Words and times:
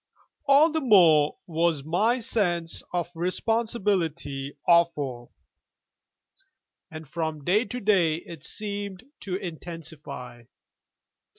All 0.47 0.71
the 0.71 0.81
more 0.81 1.37
was 1.45 1.83
my 1.83 2.17
sense 2.17 2.81
of 2.91 3.11
responsibility 3.13 4.57
awful: 4.67 5.31
and 6.89 7.07
from 7.07 7.43
day 7.43 7.65
to 7.65 7.79
day 7.79 8.15
it 8.15 8.43
seemed 8.43 9.03
to 9.19 9.35
intensify. 9.35 10.45